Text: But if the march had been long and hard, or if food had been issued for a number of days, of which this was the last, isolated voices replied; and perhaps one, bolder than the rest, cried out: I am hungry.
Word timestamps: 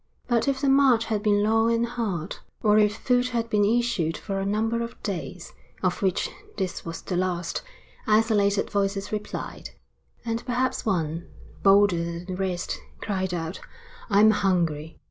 But 0.27 0.47
if 0.47 0.59
the 0.61 0.67
march 0.67 1.05
had 1.05 1.21
been 1.21 1.43
long 1.43 1.71
and 1.71 1.85
hard, 1.85 2.37
or 2.63 2.79
if 2.79 2.95
food 2.97 3.27
had 3.27 3.51
been 3.51 3.63
issued 3.63 4.17
for 4.17 4.39
a 4.39 4.47
number 4.47 4.81
of 4.81 4.99
days, 5.03 5.53
of 5.83 6.01
which 6.01 6.31
this 6.57 6.83
was 6.83 7.03
the 7.03 7.15
last, 7.15 7.61
isolated 8.07 8.71
voices 8.71 9.11
replied; 9.11 9.69
and 10.25 10.43
perhaps 10.43 10.87
one, 10.87 11.27
bolder 11.61 11.97
than 12.03 12.25
the 12.25 12.35
rest, 12.35 12.79
cried 12.99 13.31
out: 13.31 13.59
I 14.09 14.21
am 14.21 14.31
hungry. 14.31 14.97